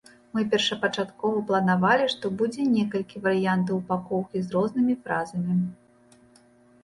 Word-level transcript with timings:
Мы 0.35 0.41
першапачаткова 0.51 1.41
планавалі, 1.49 2.05
што 2.13 2.31
будзе 2.39 2.65
некалькі 2.77 3.21
варыянтаў 3.27 3.75
упакоўкі 3.81 4.37
з 4.45 4.53
рознымі 4.55 4.93
фразамі. 5.03 5.59